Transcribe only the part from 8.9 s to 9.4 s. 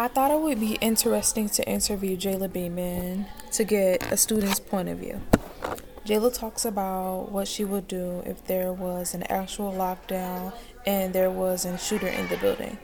an